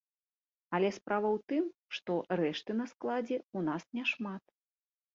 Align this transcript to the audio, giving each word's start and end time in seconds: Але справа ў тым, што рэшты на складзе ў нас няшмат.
Але 0.77 0.89
справа 0.97 1.29
ў 1.35 1.39
тым, 1.53 1.69
што 1.99 2.11
рэшты 2.43 2.71
на 2.83 2.91
складзе 2.95 3.37
ў 3.57 3.71
нас 3.71 3.83
няшмат. 4.01 4.43